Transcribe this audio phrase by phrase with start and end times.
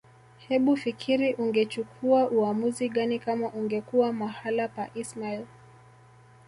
[0.47, 5.45] Hebufikiri ungechukua uamuzi gani kama ungekuwa mahala pa ismail